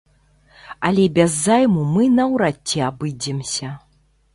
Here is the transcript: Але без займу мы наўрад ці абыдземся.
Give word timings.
Але 0.89 1.05
без 1.19 1.37
займу 1.43 1.85
мы 1.95 2.03
наўрад 2.17 2.55
ці 2.71 2.87
абыдземся. 2.91 3.69